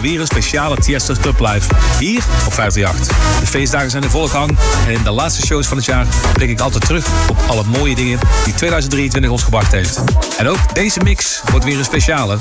Bij 0.00 0.10
weer 0.10 0.20
een 0.20 0.26
speciale 0.26 0.76
Tiesto 0.76 1.14
Club 1.20 1.40
Live 1.40 1.68
hier 1.98 2.22
op 2.46 2.52
538. 2.52 3.40
De 3.40 3.46
feestdagen 3.46 3.90
zijn 3.90 4.02
in 4.02 4.10
volle 4.10 4.28
gang 4.28 4.58
en 4.86 4.92
in 4.92 5.02
de 5.02 5.10
laatste 5.10 5.46
shows 5.46 5.66
van 5.66 5.76
het 5.76 5.86
jaar 5.86 6.06
blik 6.32 6.50
ik 6.50 6.60
altijd 6.60 6.84
terug 6.86 7.06
op 7.30 7.36
alle 7.46 7.64
mooie 7.64 7.94
dingen 7.94 8.18
die 8.44 8.54
2023 8.54 9.30
ons 9.30 9.42
gebracht 9.42 9.72
heeft. 9.72 10.02
En 10.38 10.48
ook 10.48 10.74
deze 10.74 11.00
mix 11.00 11.42
wordt 11.50 11.64
weer 11.64 11.78
een 11.78 11.84
speciale. 11.84 12.36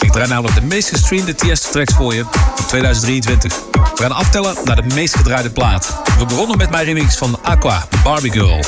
Ik 0.00 0.12
draai 0.12 0.28
namelijk 0.28 0.54
de 0.54 0.62
meest 0.66 0.88
gestreamde 0.88 1.34
Tiesto 1.34 1.70
tracks 1.70 1.94
voor 1.94 2.14
je 2.14 2.22
op 2.58 2.66
2023. 2.68 3.52
We 3.72 4.02
gaan 4.02 4.12
aftellen 4.12 4.56
naar 4.64 4.76
de 4.76 4.94
meest 4.94 5.16
gedraaide 5.16 5.50
plaat. 5.50 5.96
We 6.18 6.26
begonnen 6.26 6.56
met 6.56 6.70
mijn 6.70 6.84
remix 6.84 7.16
van 7.16 7.38
Aqua, 7.42 7.86
Barbie 8.04 8.32
Girl. 8.32 8.64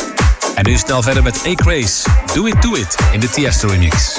En 0.54 0.64
nu 0.64 0.76
snel 0.76 1.02
verder 1.02 1.22
met 1.22 1.46
A-Craze, 1.46 2.08
Do 2.34 2.44
It 2.44 2.62
Do 2.62 2.74
It 2.74 2.96
in 3.12 3.20
de 3.20 3.30
Tiesto 3.30 3.68
remix. 3.68 4.18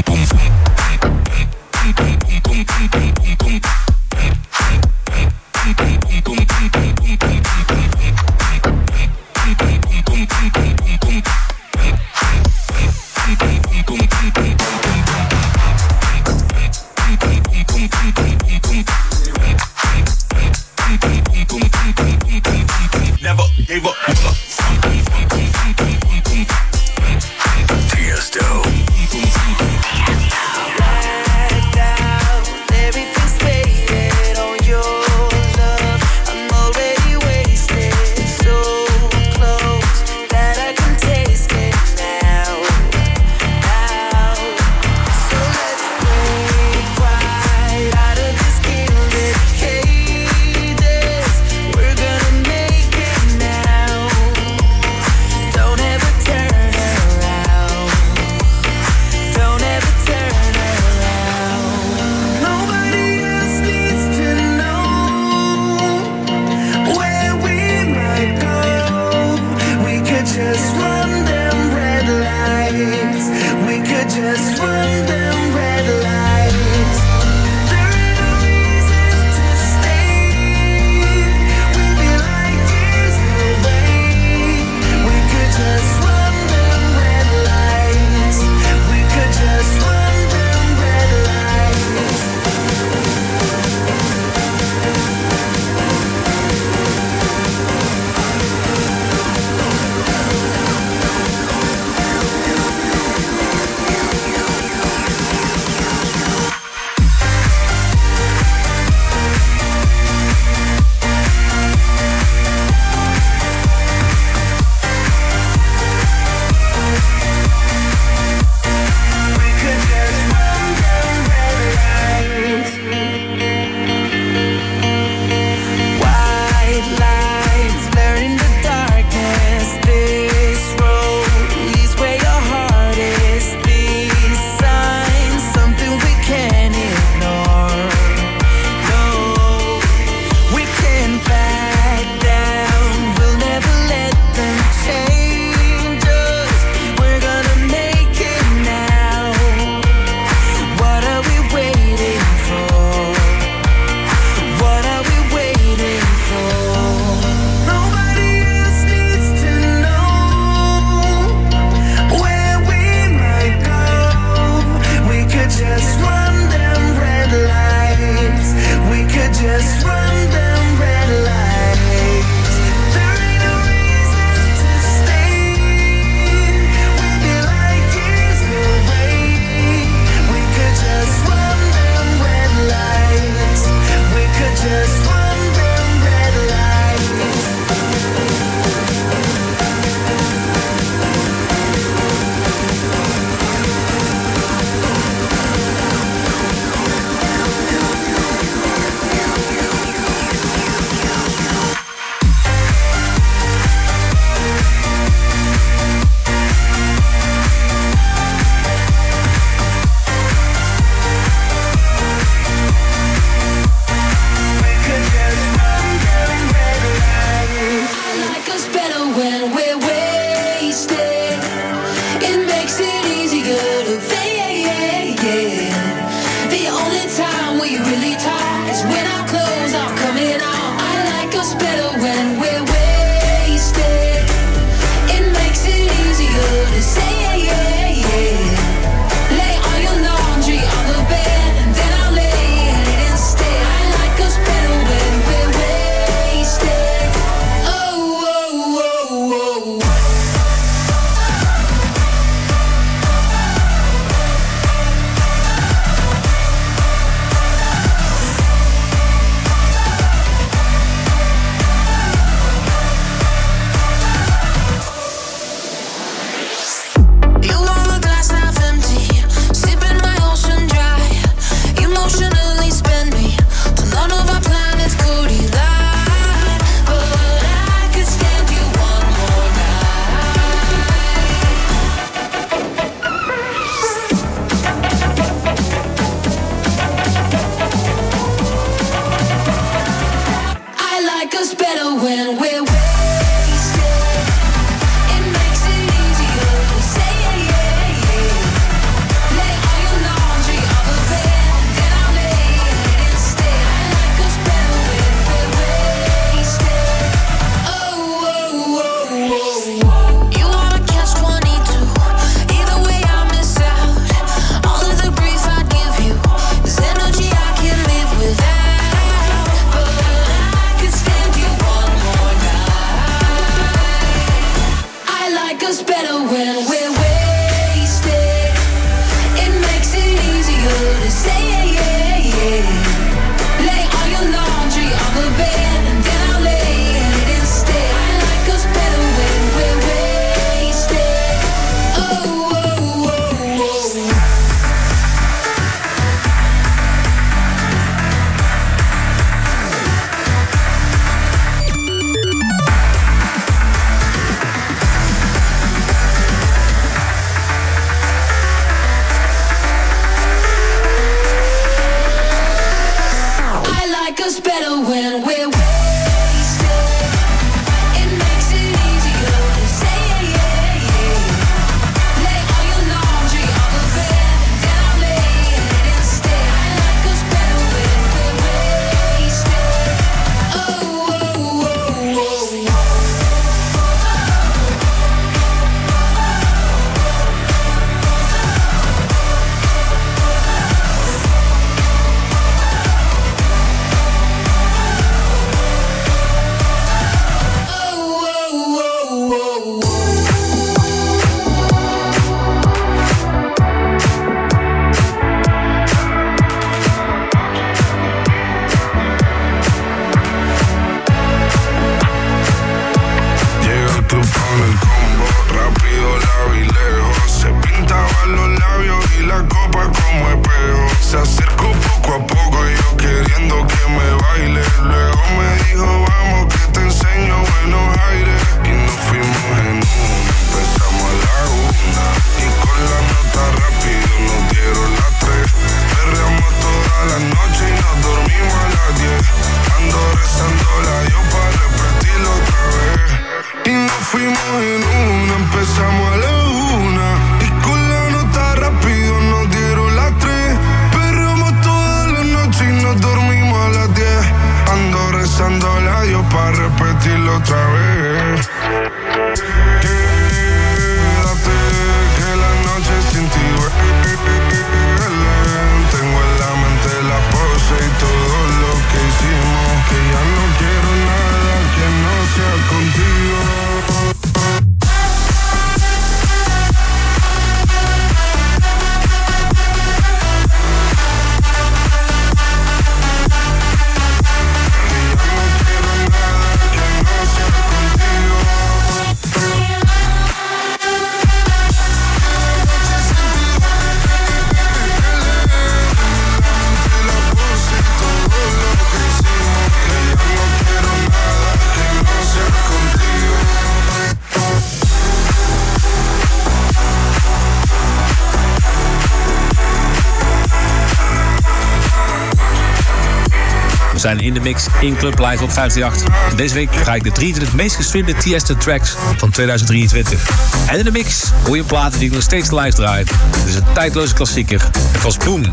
Mix 514.41 514.65
in 514.79 514.95
Club 514.95 515.19
Live 515.19 515.43
op 515.43 515.51
538. 515.51 516.29
En 516.29 516.35
deze 516.35 516.53
week 516.53 516.69
ga 516.75 516.95
ik 516.95 517.03
de 517.03 517.11
23 517.11 517.55
meest 517.55 517.75
gestreamde 517.75 518.15
Tiesto 518.15 518.55
tracks 518.55 518.95
van 519.17 519.29
2023. 519.29 520.29
En 520.67 520.77
in 520.77 520.83
de 520.83 520.91
mix 520.91 521.31
hoor 521.45 521.55
je 521.55 521.63
platen 521.63 521.99
die 521.99 522.11
nog 522.11 522.21
steeds 522.21 522.51
live 522.51 522.75
draai. 522.75 523.03
Het 523.37 523.47
is 523.47 523.55
een 523.55 523.63
tijdloze 523.73 524.13
klassieker. 524.13 524.61
Het 524.91 525.01
was 525.01 525.17
Boom. 525.17 525.43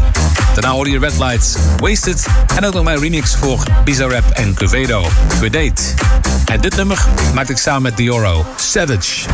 Daarna 0.55 0.71
hoorde 0.71 0.91
je 0.91 0.99
Red 0.99 1.19
Lights, 1.19 1.57
Wasted 1.77 2.27
en 2.57 2.65
ook 2.65 2.75
nog 2.75 2.85
mijn 2.85 2.99
remix 2.99 3.37
voor 3.37 3.63
Bizarre 3.85 4.15
Rap 4.15 4.31
en 4.31 4.55
Cluvedo. 4.55 5.07
Good 5.39 5.53
Date. 5.53 5.83
En 6.45 6.61
dit 6.61 6.77
nummer 6.77 7.07
maakte 7.35 7.53
ik 7.53 7.59
samen 7.59 7.83
met 7.83 7.97
Dioro. 7.97 8.47
Savage. 8.57 9.27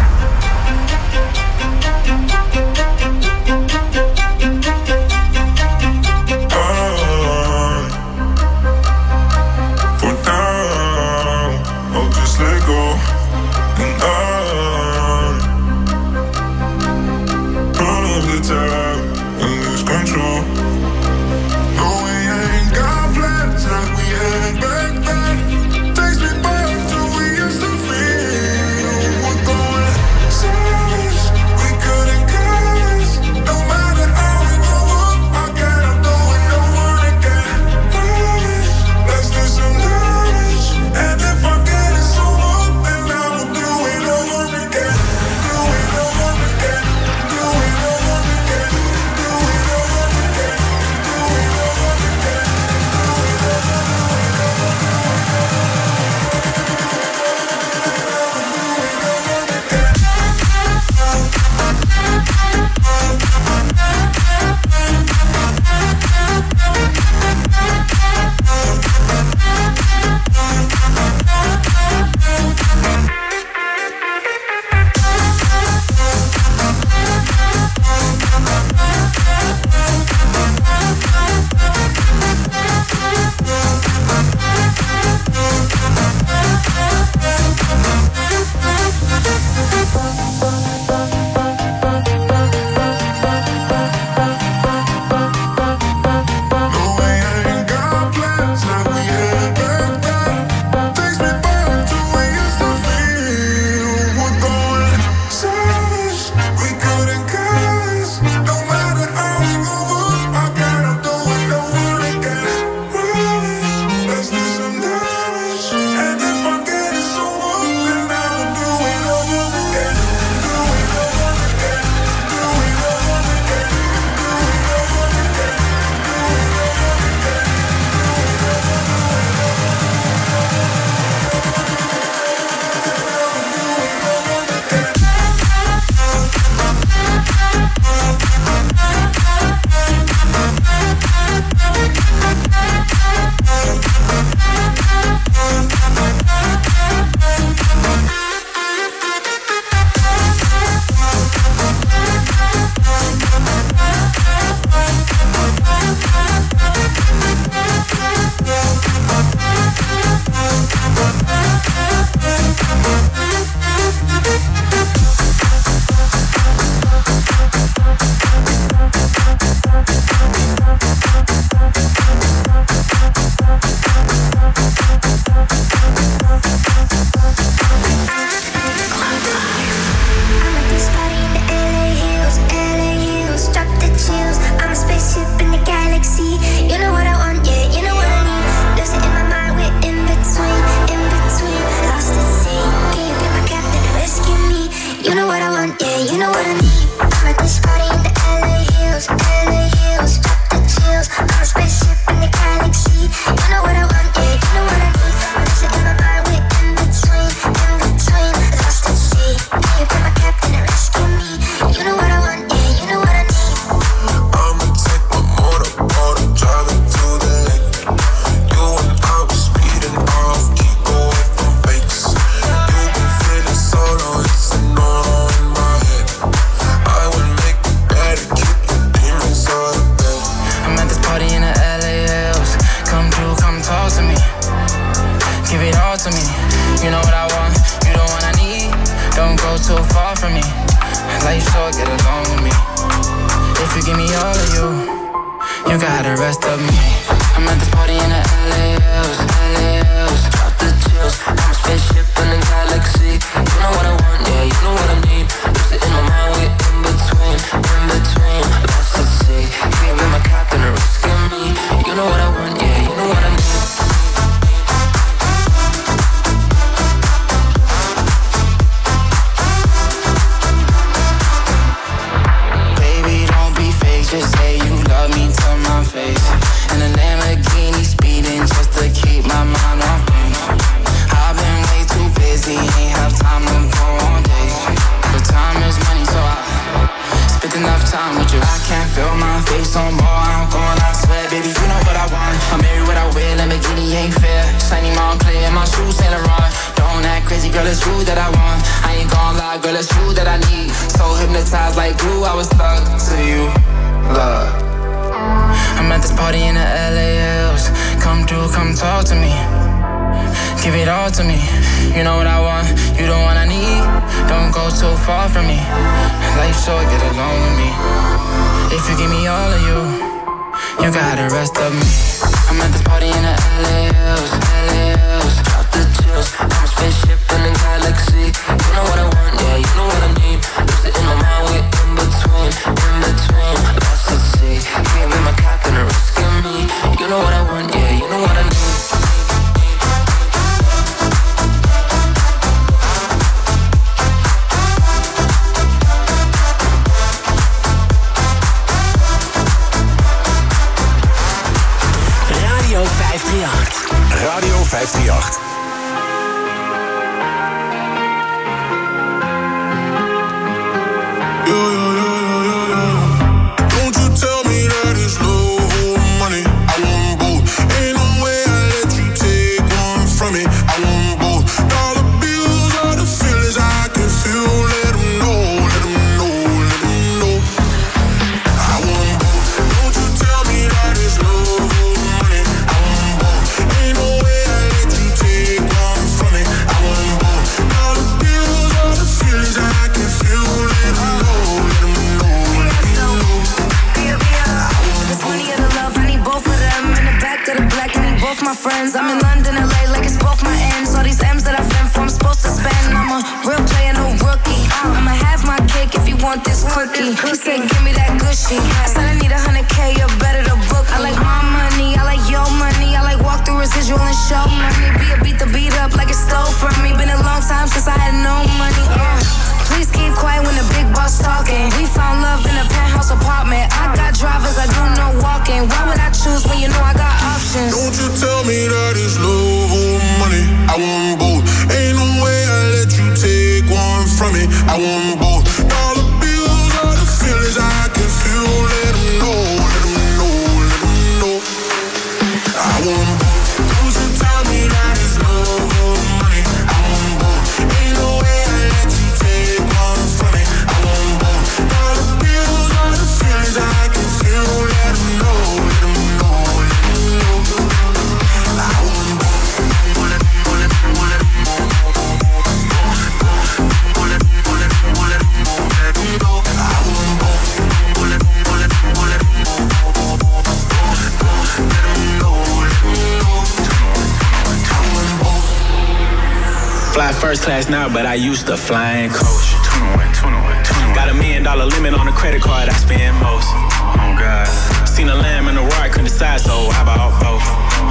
First 477.35 477.47
class 477.51 477.69
now, 477.69 477.91
but 477.91 478.07
I 478.07 478.15
used 478.15 478.47
to 478.47 478.57
fly 478.57 479.03
and 479.03 479.11
coach. 479.11 479.51
21, 479.67 480.07
21, 480.15 480.95
21. 480.95 480.95
Got 480.95 481.11
a 481.11 481.15
million 481.19 481.43
dollar 481.43 481.67
limit 481.67 481.91
on 481.91 482.07
the 482.07 482.15
credit 482.15 482.39
card 482.39 482.69
I 482.71 482.77
spend 482.79 483.11
most. 483.19 483.51
Oh 483.51 484.15
God. 484.15 484.47
Seen 484.87 485.11
a 485.11 485.19
lamb 485.19 485.51
and 485.51 485.59
a 485.59 485.65
roar, 485.67 485.91
couldn't 485.91 486.15
decide, 486.15 486.39
so 486.39 486.55
I 486.71 486.87
bought 486.87 487.11
both. 487.19 487.43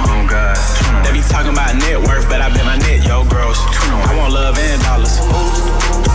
Oh 0.08 0.24
God. 0.24 0.56
They 1.04 1.12
be 1.12 1.20
talking 1.28 1.52
about 1.52 1.76
net 1.76 2.00
worth, 2.00 2.24
but 2.32 2.40
I 2.40 2.48
bet 2.56 2.64
my 2.64 2.80
net, 2.88 3.04
yo, 3.04 3.28
gross. 3.28 3.60
I 4.08 4.16
want 4.16 4.32
love 4.32 4.56
and 4.56 4.80
dollars. 4.80 5.12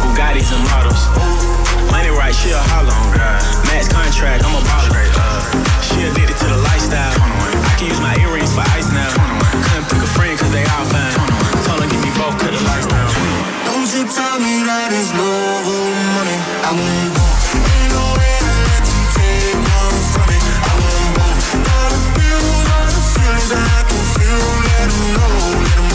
Bugattis 0.09 0.49
and 0.49 0.65
models. 0.73 1.05
Money 1.93 2.09
right, 2.09 2.33
she 2.33 2.49
a 2.49 2.57
holler. 2.73 2.89
Oh 2.89 3.13
God. 3.13 3.45
Max 3.69 3.85
contract, 3.93 4.41
I'm 4.41 4.57
a 4.57 4.61
baller. 4.65 5.05
She 5.85 6.01
addicted 6.01 6.33
to 6.33 6.47
the 6.49 6.57
lifestyle. 6.65 7.13
I 7.13 7.77
can 7.77 7.93
use 7.93 8.01
my 8.01 8.17
earrings 8.25 8.49
for 8.57 8.65
ice 8.73 8.89
now. 8.89 9.13
Couldn't 9.69 9.85
pick 9.85 10.01
a 10.01 10.09
friend, 10.17 10.33
cause 10.33 10.49
they 10.49 10.65
all 10.65 10.89
fine. 10.89 11.38
Cut 12.19 12.51
the 12.51 12.59
lights 12.67 12.85
down. 12.85 13.07
Don't 13.63 13.87
you 13.95 14.03
tell 14.03 14.39
me 14.43 14.63
that 14.67 14.91
it's 14.91 15.11
love 15.15 15.67
or 15.71 15.87
money. 16.19 16.35
I 16.67 16.71
won't. 16.75 17.15
Ain't 17.15 17.91
no 17.95 18.05
way 18.19 18.35
I 18.43 18.55
let 18.67 18.83
you 18.83 19.03
take. 19.15 19.55
I. 19.55 20.19
All 20.67 21.89
the 21.89 22.01
all 22.75 22.87
the 22.91 23.01
feelings 23.15 23.51
I 23.55 23.87
can 23.87 24.03
feel. 24.19 24.43
Let 24.67 24.87
know, 25.15 25.31
let 25.63 25.88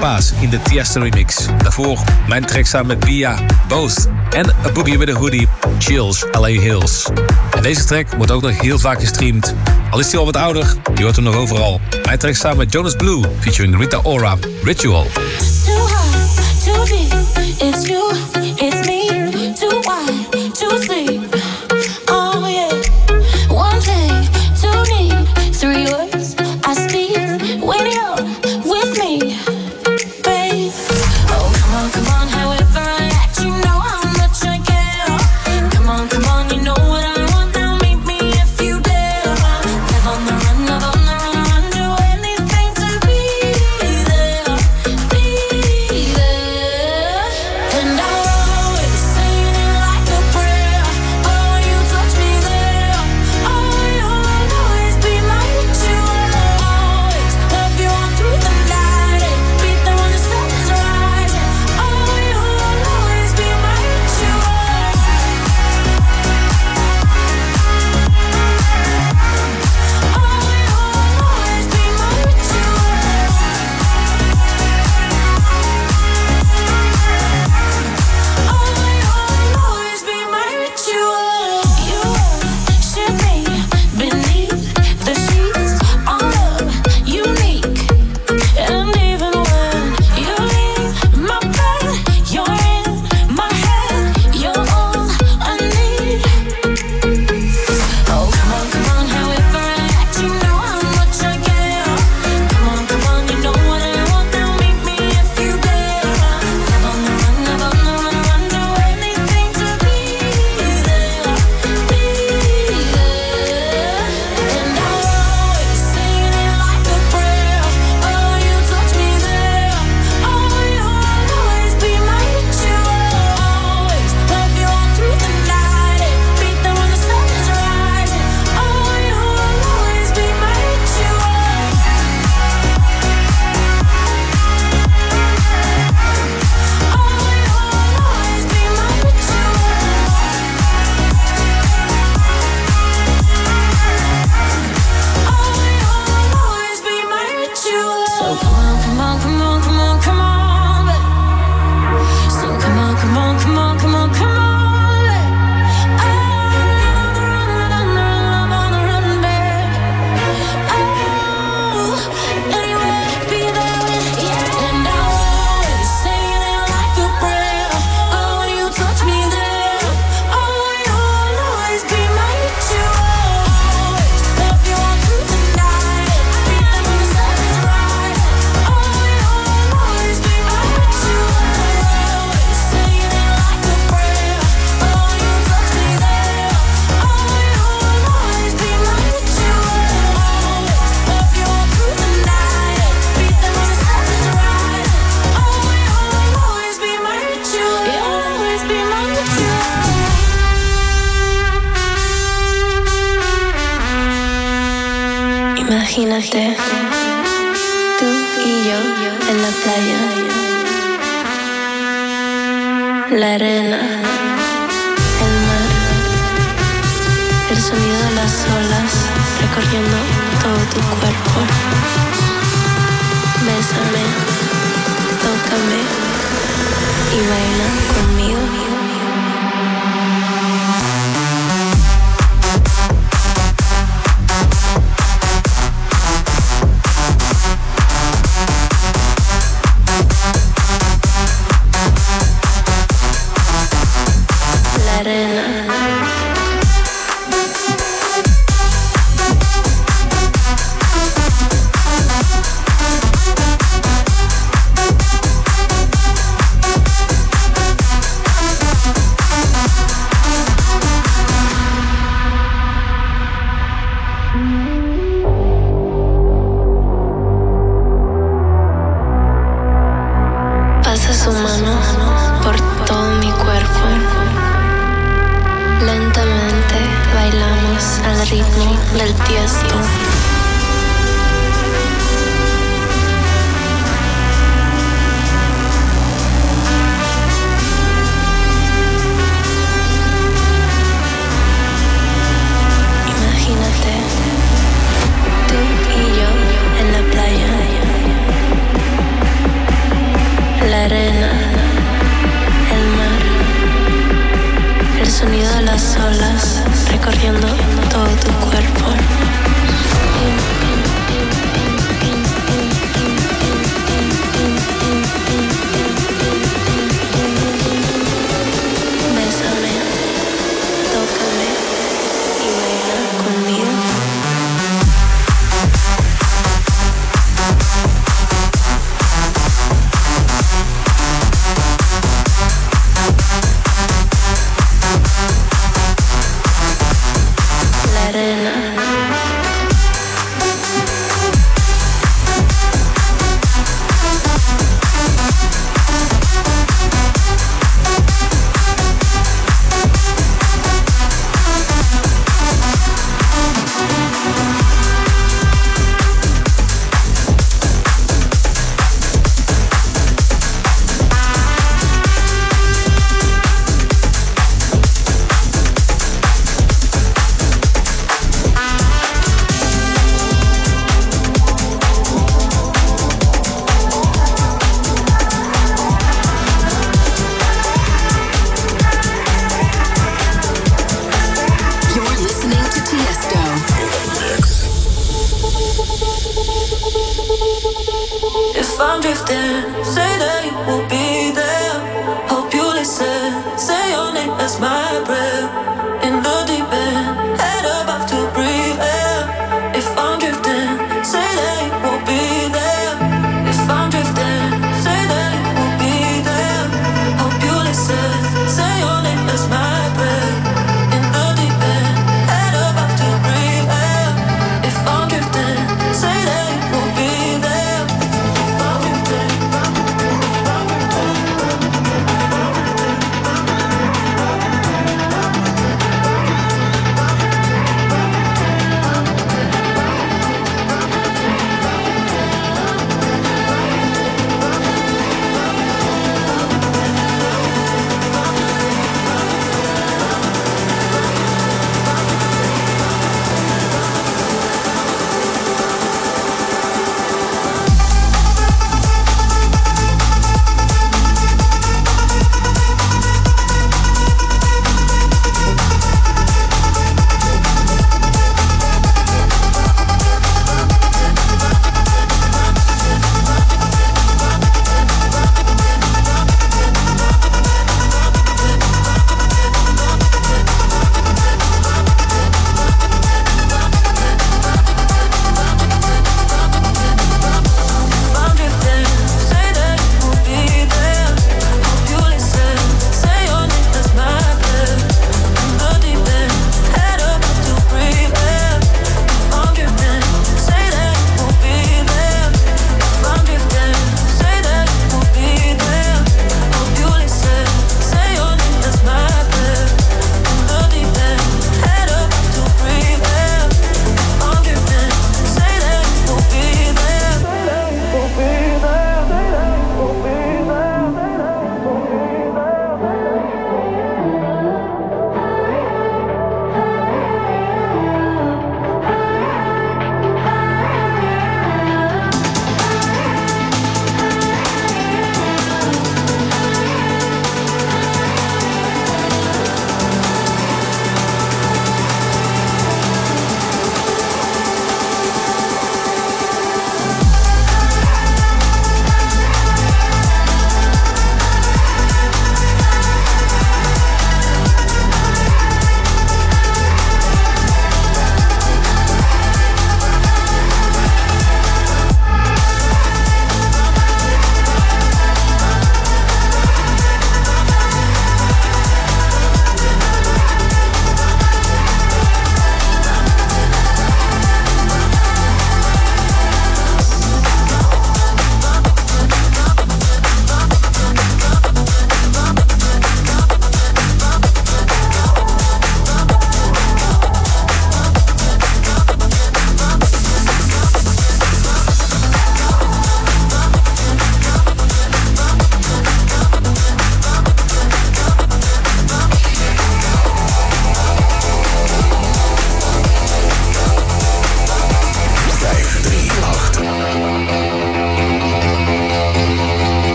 Paas 0.00 0.32
in 0.40 0.50
de 0.50 0.62
Tiesto 0.62 1.00
remix. 1.00 1.46
Daarvoor 1.62 1.98
mijn 2.28 2.44
track 2.44 2.66
samen 2.66 2.86
met 2.86 2.98
Bia, 2.98 3.38
Both 3.68 4.08
en 4.30 4.48
A 4.48 4.72
Boogie 4.72 4.98
With 4.98 5.08
A 5.08 5.12
Hoodie, 5.12 5.48
Chills, 5.78 6.24
LA 6.32 6.46
Hills. 6.46 7.08
En 7.56 7.62
deze 7.62 7.84
track 7.84 8.06
wordt 8.16 8.32
ook 8.32 8.42
nog 8.42 8.60
heel 8.60 8.78
vaak 8.78 9.00
gestreamd. 9.00 9.54
Al 9.90 9.98
is 9.98 10.10
hij 10.10 10.18
al 10.18 10.24
wat 10.24 10.36
ouder, 10.36 10.74
je 10.94 11.02
hoort 11.02 11.16
hem 11.16 11.24
nog 11.24 11.36
overal. 11.36 11.80
Mijn 12.04 12.18
track 12.18 12.34
samen 12.34 12.58
met 12.58 12.72
Jonas 12.72 12.96
Blue, 12.96 13.24
featuring 13.40 13.78
Rita 13.78 14.00
Ora, 14.02 14.36
Ritual. 14.62 15.06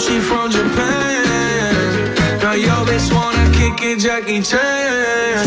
Sushi 0.00 0.20
from 0.20 0.50
Japan. 0.50 2.14
Now 2.40 2.52
yo 2.52 2.84
bitch 2.86 3.12
wanna 3.12 3.44
kick 3.52 3.82
it, 3.82 3.98
Jackie 3.98 4.40
Chan. 4.40 5.46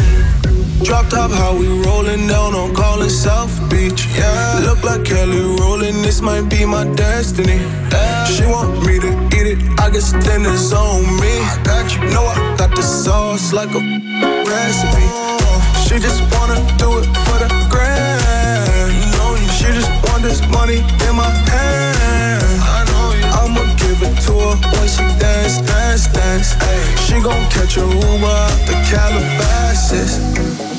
Drop 0.84 1.10
top, 1.10 1.32
how 1.32 1.58
we 1.58 1.68
rolling 1.86 2.28
down 2.28 2.54
on 2.54 2.76
Collins 2.76 3.18
South 3.18 3.56
Beach. 3.70 4.06
Yeah, 4.16 4.60
look 4.64 4.84
like 4.84 5.06
Kelly 5.06 5.42
Rowland. 5.58 6.06
This 6.06 6.22
might 6.22 6.48
be 6.50 6.66
my 6.66 6.86
destiny. 6.94 7.58
Yeah. 7.92 8.26
She 8.26 8.46
want 8.46 8.86
me 8.86 9.00
to 9.00 9.12
eat 9.38 9.48
it. 9.54 9.60
I 9.80 9.90
guess 9.90 10.12
then 10.12 10.46
it's 10.46 10.72
on 10.72 11.02
me. 11.22 11.34
I 11.54 11.60
got 11.64 11.96
you. 11.96 12.02
Know 12.14 12.26
I 12.26 12.56
got 12.56 12.76
the 12.76 12.84
sauce 12.84 13.54
like 13.54 13.74
a 13.74 13.82
recipe. 14.46 15.08
She 15.86 15.98
just 15.98 16.22
wanna 16.34 16.60
do 16.78 17.00
it 17.00 17.08
for 17.26 17.38
the 17.42 17.50
grand. 17.74 18.94
know. 19.18 19.34
She 19.58 19.66
just 19.80 19.90
want 20.06 20.22
this 20.22 20.42
money 20.50 20.78
in 21.08 21.16
my 21.16 21.32
hand. 21.50 22.63
It 24.04 24.16
to 24.26 24.34
when 24.34 24.88
she 24.88 25.06
dance, 25.20 25.60
dance, 25.62 26.08
dance. 26.08 26.56
Ay, 26.60 26.96
she 27.06 27.16
gon' 27.22 27.46
catch 27.50 27.78
a 27.78 27.86
Uber 27.86 28.36
out 28.48 28.60
the 28.68 28.76
Calabasas. 28.90 30.20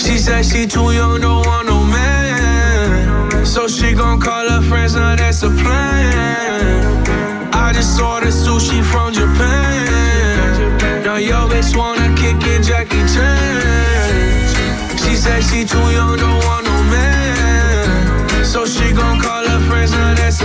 She 0.05 0.19
said 0.19 0.45
she 0.45 0.67
too 0.67 0.93
young, 0.93 1.21
don't 1.21 1.47
want 1.47 1.67
no 1.67 1.83
man. 1.85 3.47
So 3.47 3.67
she 3.69 3.95
gon' 3.95 4.21
call 4.21 4.49
her 4.49 4.63
friends, 4.63 4.95
now 4.95 5.17
that's 5.17 5.43
a 5.43 5.51
plan. 5.51 7.05
I 7.53 7.73
just 7.73 8.01
ordered 8.01 8.33
sushi 8.33 8.83
from 8.83 9.13
Japan. 9.13 11.03
Now 11.05 11.17
yo 11.17 11.49
bitch 11.49 11.77
wanna 11.77 12.15
kick 12.17 12.37
it, 12.53 12.63
Jackie 12.63 13.05
Chan. 13.13 14.99
She 15.03 15.17
said 15.17 15.43
she 15.43 15.65
too 15.65 15.89
young, 15.93 16.17
don't 16.19 16.45
want 16.45 16.65
no 16.67 16.77
man. 16.93 18.45
So 18.45 18.67
she 18.67 18.93
gon' 18.93 19.21
call 19.21 19.47
her 19.47 19.61
friends, 19.69 19.93
now 19.93 20.15
that's 20.15 20.44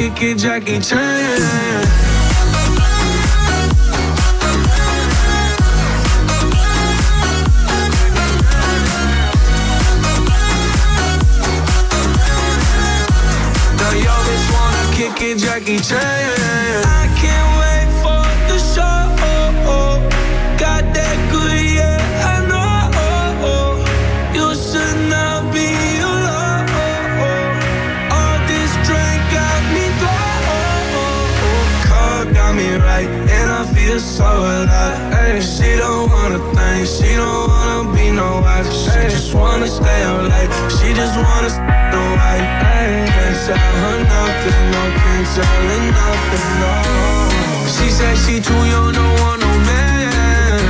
kick 0.00 0.22
it, 0.22 0.38
Jackie 0.38 0.80
Chan. 0.80 2.10
Jackie 15.38 15.78
Chan. 15.78 16.99
So 34.20 34.28
alive. 34.28 34.98
Ay, 35.16 35.40
she 35.40 35.70
don't 35.80 36.10
wanna 36.12 36.40
think, 36.54 36.84
she 36.94 37.10
don't 37.20 37.48
wanna 37.48 37.96
be 37.96 38.06
no 38.20 38.28
wife. 38.44 38.68
She 38.82 39.00
just 39.14 39.32
wanna 39.34 39.68
stay 39.78 40.00
up 40.10 40.28
late, 40.32 40.52
she 40.76 40.88
just 41.00 41.16
wanna 41.24 41.50
no 41.94 42.02
wife. 42.20 42.46
Ay, 42.76 43.08
can't 43.14 43.36
tell 43.46 43.74
her 43.82 43.96
nothing, 44.14 44.64
no, 44.74 44.82
can't 45.00 45.26
tell 45.34 45.60
her 45.70 45.82
nothing, 46.00 46.48
no. 46.62 46.72
She 47.74 47.86
said 47.96 48.14
she 48.24 48.34
too 48.48 48.62
young, 48.72 48.92
don't 48.98 49.14
want 49.22 49.38
no 49.44 49.52
man. 49.68 50.60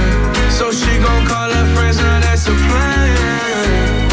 So 0.59 0.65
she 0.81 0.93
gon' 1.05 1.25
call 1.31 1.51
her 1.59 1.67
friends, 1.75 1.99
now 1.99 2.21
that's 2.25 2.47
a 2.53 2.55
plan. 2.67 4.11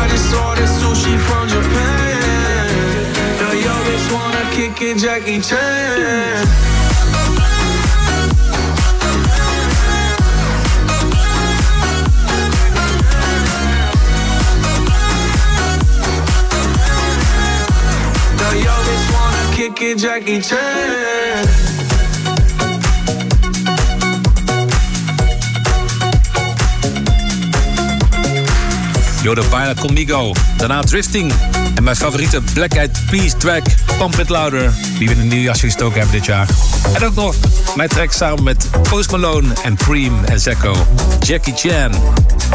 I 0.00 0.02
just 0.12 0.32
ordered 0.44 0.72
sushi 0.80 1.14
from 1.26 1.44
Japan. 1.54 2.66
Now 3.40 3.52
yo 3.64 3.74
bitch 3.86 4.06
wanna 4.16 4.44
kick 4.56 4.80
it, 4.88 4.96
Jackie 5.04 5.40
Chan. 5.48 6.69
Kick 19.60 19.82
it, 19.82 19.98
Jackie 19.98 20.40
Chan. 20.40 21.29
De 29.20 29.42
Baila 29.50 29.74
Conmigo. 29.74 30.32
Daarna 30.56 30.80
Drifting. 30.80 31.32
En 31.74 31.82
mijn 31.82 31.96
favoriete 31.96 32.40
Black 32.52 32.72
Eyed 32.72 33.00
Peas 33.10 33.34
track, 33.38 33.62
Pump 33.98 34.18
It 34.18 34.28
Louder. 34.28 34.72
Die 34.98 35.08
we 35.08 35.14
in 35.14 35.20
een 35.20 35.28
nieuw 35.28 35.42
jasje 35.42 35.66
gestoken 35.66 36.00
hebben 36.00 36.16
dit 36.18 36.26
jaar. 36.26 36.48
En 36.92 37.04
ook 37.04 37.14
nog 37.14 37.34
mijn 37.76 37.88
track 37.88 38.12
samen 38.12 38.42
met 38.42 38.68
Post 38.88 39.10
Malone 39.10 39.48
en 39.62 39.74
Preem 39.74 40.24
en 40.24 40.40
Zecco. 40.40 40.86
Jackie 41.20 41.54
Chan. 41.56 41.92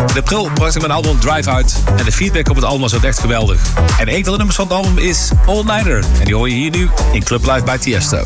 In 0.08 0.18
april 0.18 0.50
bracht 0.54 0.76
ik 0.76 0.82
mijn 0.82 0.94
album 0.94 1.20
Drive 1.20 1.50
uit. 1.50 1.84
En 1.98 2.06
de 2.06 2.12
feedback 2.12 2.50
op 2.50 2.56
het 2.56 2.66
album 2.66 2.82
was 2.82 2.94
ook 2.94 3.04
echt 3.04 3.20
geweldig. 3.20 3.60
En 4.00 4.14
een 4.14 4.24
van 4.24 4.32
de 4.32 4.38
nummers 4.38 4.56
van 4.56 4.68
het 4.68 4.76
album 4.76 4.98
is 4.98 5.30
All 5.46 5.64
Nighter. 5.64 6.04
En 6.20 6.26
die 6.26 6.36
hoor 6.36 6.50
je 6.50 6.56
hier 6.56 6.72
nu 6.72 6.90
in 7.12 7.24
Club 7.24 7.46
Live 7.46 7.64
bij 7.64 7.78
Tiesto. 7.78 8.24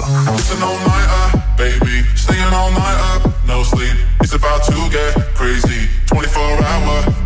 Baby. 1.57 2.03
Staying 2.13 2.53
all 2.53 2.69
night 2.69 2.99
up, 3.15 3.31
no 3.45 3.63
sleep. 3.63 3.95
It's 4.19 4.33
about 4.33 4.63
to 4.63 4.89
get 4.89 5.33
crazy. 5.33 5.87
24 6.05 6.67
hour 6.67 7.18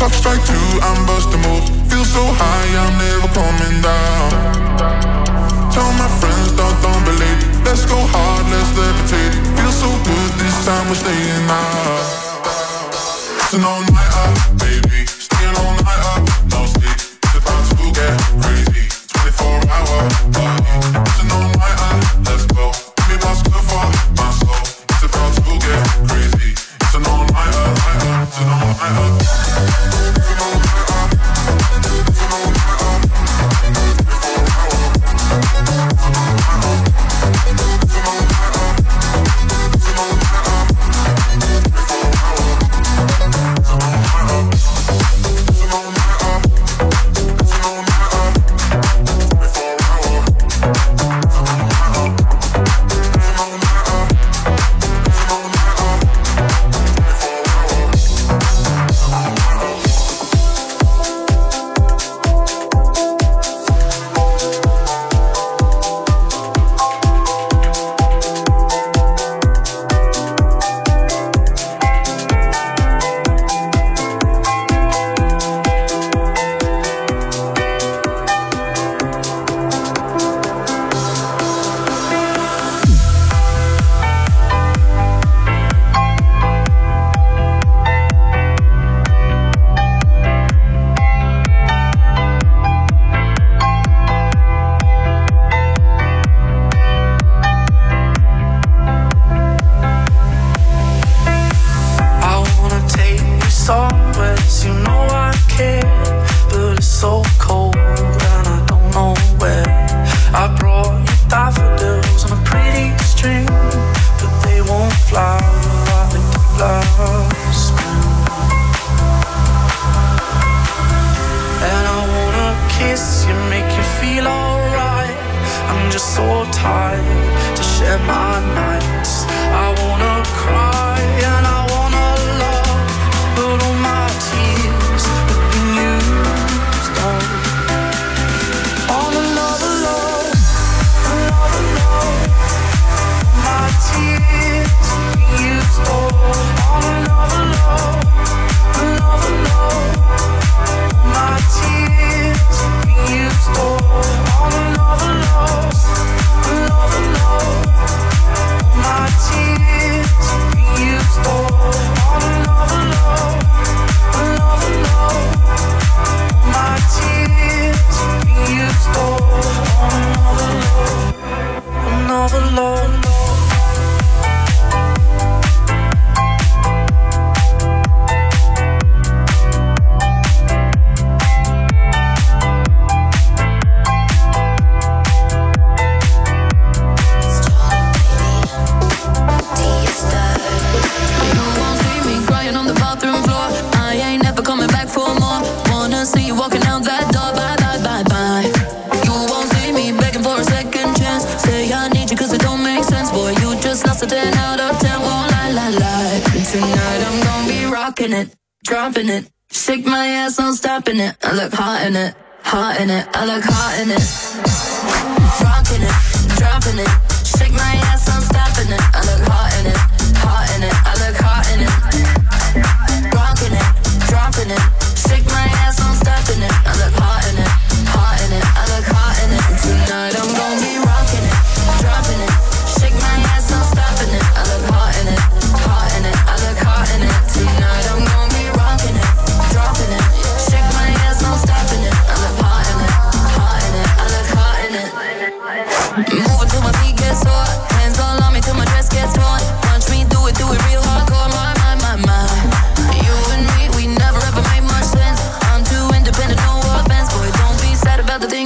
Clock 0.00 0.14
strike 0.14 0.42
two, 0.46 0.56
I'm 0.80 1.04
bust 1.04 1.28
a 1.28 1.36
move. 1.44 1.68
Feel 1.92 2.06
so 2.06 2.24
high, 2.24 2.68
I'm 2.72 2.96
never 2.96 3.28
coming 3.36 3.82
down. 3.84 4.30
Tell 5.70 5.92
my 6.00 6.08
friends, 6.16 6.56
don't, 6.56 6.72
don't 6.80 7.04
believe. 7.04 7.40
Let's 7.66 7.84
go 7.84 8.00
hard, 8.08 8.48
let's 8.48 8.72
levitate. 8.80 9.36
Feel 9.60 9.70
so 9.70 9.92
good 10.08 10.30
this 10.40 10.56
time 10.64 10.88
we're 10.88 10.94
staying 10.94 11.44
out. 11.52 12.40
It's 13.44 13.52
an 13.52 13.62
all 13.62 13.84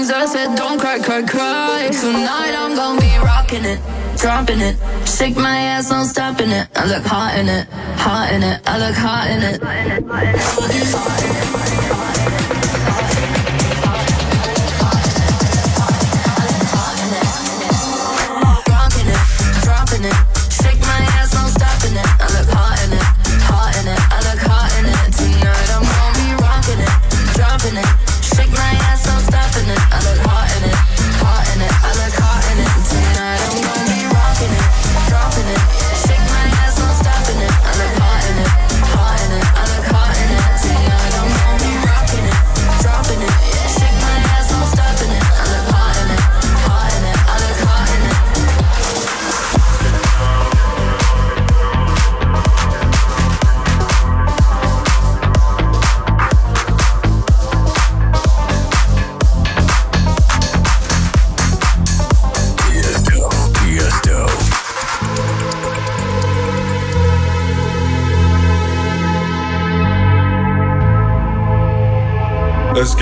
things 0.04 0.10
I 0.12 0.26
said, 0.26 0.54
don't 0.56 0.78
cry, 0.78 0.98
cry, 0.98 1.22
cry. 1.22 1.88
Tonight 1.90 2.54
I'm 2.56 2.74
gonna 2.74 3.00
be 3.00 3.16
rocking 3.18 3.64
it, 3.64 3.80
dropping 4.18 4.60
it. 4.60 4.76
Shake 5.06 5.36
my 5.36 5.56
ass, 5.56 5.90
no 5.90 6.04
stopping 6.04 6.50
it. 6.50 6.68
I 6.76 6.86
look 6.86 7.04
hot 7.04 7.38
in 7.38 7.48
it, 7.48 7.66
hot 7.96 8.32
in 8.32 8.42
it. 8.42 8.60
I 8.66 8.78
look 8.78 8.96
hot 8.96 9.30
in 9.30 9.42
it. 9.42 9.62
Hot 9.62 9.76
in 9.76 9.92
it, 9.92 10.04
hot 10.06 10.64
in 10.64 10.76
it, 10.76 10.94
hot 10.94 11.94
in 11.94 11.98
it. 12.00 12.03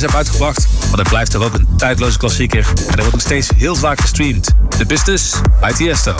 Heb 0.00 0.14
uitgebracht. 0.14 0.66
maar 0.88 0.96
dat 0.96 1.08
blijft 1.08 1.32
er 1.32 1.38
wel 1.38 1.50
een 1.52 1.68
tijdloze 1.76 2.18
klassieker. 2.18 2.66
En 2.86 2.92
er 2.92 2.96
wordt 2.96 3.12
nog 3.12 3.20
steeds 3.20 3.48
heel 3.56 3.74
vaak 3.74 4.00
gestreamd. 4.00 4.50
De 4.78 4.86
Business 4.86 5.34
bij 5.60 5.72
Tiesto. 5.72 6.14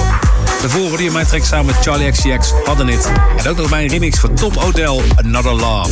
Daarvoor 0.61 0.89
hoorde 0.89 1.05
je 1.05 1.11
mijn 1.11 1.27
track 1.27 1.45
samen 1.45 1.67
met 1.67 1.75
Charlie 1.75 2.11
XCX, 2.11 2.53
Hadden 2.65 2.89
It. 2.89 3.13
En 3.37 3.49
ook 3.49 3.57
nog 3.57 3.71
mijn 3.71 3.89
remix 3.89 4.19
van 4.19 4.35
Tom 4.35 4.57
O'Dell, 4.57 5.03
Another 5.17 5.53
Love. 5.53 5.91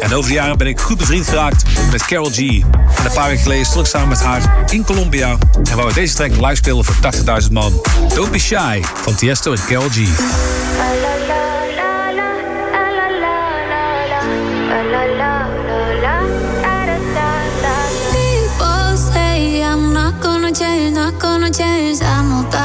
En 0.00 0.14
over 0.14 0.28
de 0.28 0.34
jaren 0.34 0.58
ben 0.58 0.66
ik 0.66 0.80
goed 0.80 0.98
bevriend 0.98 1.28
geraakt 1.28 1.62
met 1.90 2.04
Carol 2.04 2.30
G. 2.30 2.38
En 2.38 3.04
een 3.04 3.12
paar 3.14 3.28
weken 3.28 3.42
geleden 3.42 3.66
stond 3.66 3.88
samen 3.88 4.08
met 4.08 4.22
haar 4.22 4.64
in 4.70 4.84
Colombia. 4.84 5.36
En 5.70 5.76
waar 5.76 5.86
we 5.86 5.94
deze 5.94 6.14
track 6.14 6.30
live 6.30 6.54
spelen 6.54 6.84
voor 6.84 6.96
80.000 7.42 7.52
man. 7.52 7.82
Don't 8.14 8.30
Be 8.30 8.38
Shy 8.38 8.82
van 9.02 9.14
Tiesto 9.14 9.52
en 9.52 9.64
Carol 9.66 9.88
G. 9.88 11.23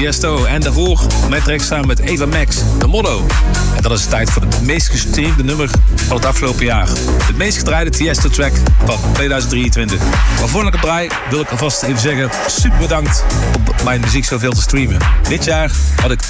Tiesto. 0.00 0.44
En 0.44 0.60
daarvoor 0.60 1.00
Matrix 1.28 1.66
samen 1.66 1.86
met 1.86 1.98
Eva 1.98 2.26
Max, 2.26 2.56
de 2.78 2.86
Motto. 2.86 3.26
En 3.76 3.82
dat 3.82 3.92
is 3.92 4.02
de 4.02 4.08
tijd 4.08 4.30
voor 4.30 4.42
het 4.42 4.62
meest 4.62 4.88
gestreamde 4.88 5.44
nummer 5.44 5.70
van 5.94 6.16
het 6.16 6.24
afgelopen 6.24 6.64
jaar. 6.64 6.88
Het 7.22 7.36
meest 7.36 7.58
gedraaide 7.58 7.90
Tiesto-track 7.90 8.52
van 8.84 8.98
2023. 9.12 9.98
Maar 10.38 10.48
voor 10.48 10.66
ik 10.66 10.72
het 10.72 10.80
draai, 10.82 11.08
wil 11.30 11.40
ik 11.40 11.50
alvast 11.50 11.82
even 11.82 12.00
zeggen... 12.00 12.30
super 12.46 12.78
bedankt 12.78 13.24
om 13.78 13.84
mijn 13.84 14.00
muziek 14.00 14.24
zoveel 14.24 14.52
te 14.52 14.60
streamen. 14.60 14.98
Dit 15.28 15.44
jaar 15.44 15.70
had 16.00 16.10
ik 16.10 16.20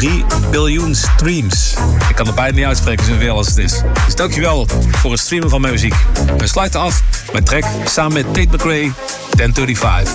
2,3 0.00 0.50
biljoen 0.50 0.94
streams. 0.94 1.74
Ik 2.08 2.14
kan 2.14 2.26
het 2.26 2.34
bijna 2.34 2.56
niet 2.56 2.64
uitspreken 2.64 3.04
zoveel 3.04 3.36
als 3.36 3.46
het 3.46 3.58
is. 3.58 3.82
Dus 4.04 4.14
dankjewel 4.14 4.66
voor 4.90 5.10
het 5.10 5.20
streamen 5.20 5.50
van 5.50 5.60
mijn 5.60 5.72
muziek. 5.72 5.94
We 6.36 6.46
sluiten 6.46 6.80
af 6.80 7.02
met 7.32 7.46
track 7.46 7.64
samen 7.84 8.12
met 8.12 8.24
Tate 8.24 8.56
McRae, 8.56 8.92
1035. 9.36 10.12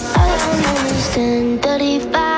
1035 1.13 2.34